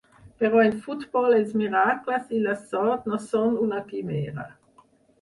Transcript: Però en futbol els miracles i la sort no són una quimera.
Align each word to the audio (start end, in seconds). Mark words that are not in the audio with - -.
Però 0.43 0.63
en 0.69 0.71
futbol 0.85 1.35
els 1.41 1.53
miracles 1.63 2.33
i 2.39 2.41
la 2.49 2.57
sort 2.73 3.09
no 3.15 3.23
són 3.31 3.63
una 3.69 3.87
quimera. 3.95 4.53